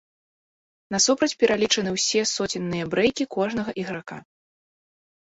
[0.95, 4.17] Насупраць пералічаны ўсе соценныя брэйкі кожнага іграка.